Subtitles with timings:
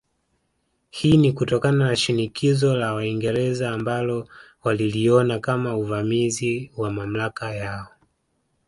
[0.89, 4.29] Hii ni kutokana na shinikizo la Waingereza ambalo
[4.63, 7.87] waliliona kama uvamizi wa mamlaka yao